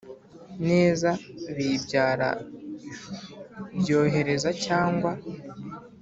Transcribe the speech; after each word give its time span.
neza 0.67 1.09
bibyara 1.55 2.29
byohereza 3.79 4.49
cyangwa 4.65 5.11